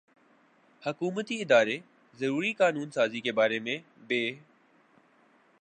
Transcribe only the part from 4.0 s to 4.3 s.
بے